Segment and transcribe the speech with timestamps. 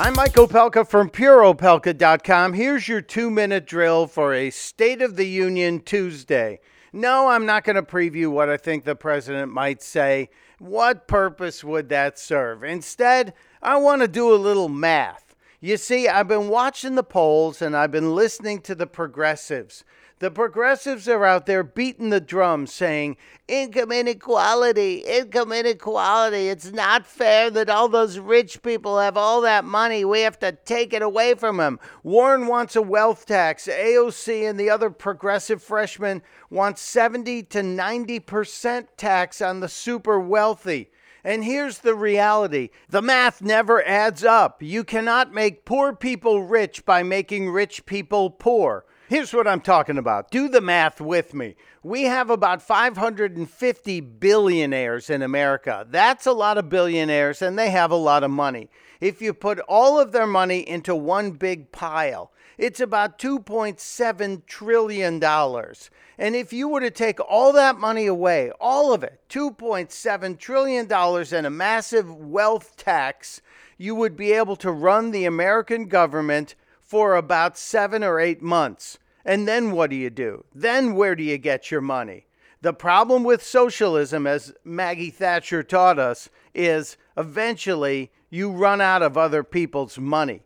[0.00, 2.54] I'm Mike Opelka from PureOpelka.com.
[2.54, 6.60] Here's your two minute drill for a State of the Union Tuesday.
[6.90, 10.30] No, I'm not going to preview what I think the president might say.
[10.58, 12.64] What purpose would that serve?
[12.64, 15.29] Instead, I want to do a little math.
[15.62, 19.84] You see, I've been watching the polls and I've been listening to the progressives.
[20.18, 26.48] The progressives are out there beating the drum saying, income inequality, income inequality.
[26.48, 30.02] It's not fair that all those rich people have all that money.
[30.02, 31.78] We have to take it away from them.
[32.02, 33.66] Warren wants a wealth tax.
[33.66, 40.90] AOC and the other progressive freshmen want 70 to 90% tax on the super wealthy.
[41.24, 44.62] And here's the reality the math never adds up.
[44.62, 48.84] You cannot make poor people rich by making rich people poor.
[49.10, 50.30] Here's what I'm talking about.
[50.30, 51.56] Do the math with me.
[51.82, 55.84] We have about 550 billionaires in America.
[55.90, 58.70] That's a lot of billionaires, and they have a lot of money.
[59.00, 65.24] If you put all of their money into one big pile, it's about $2.7 trillion.
[65.24, 70.92] And if you were to take all that money away, all of it, $2.7 trillion
[70.92, 73.42] and a massive wealth tax,
[73.76, 76.54] you would be able to run the American government
[76.90, 78.98] for about seven or eight months.
[79.24, 80.44] And then what do you do?
[80.54, 82.26] Then where do you get your money?
[82.62, 89.16] The problem with socialism, as Maggie Thatcher taught us, is eventually you run out of
[89.16, 90.42] other people's money.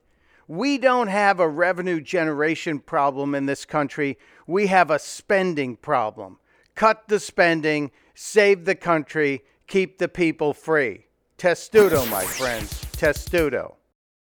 [0.47, 4.19] We don't have a revenue generation problem in this country.
[4.47, 6.39] We have a spending problem.
[6.75, 11.07] Cut the spending, save the country, keep the people free.
[11.39, 12.85] Testudo, my friends.
[12.93, 13.77] Testudo.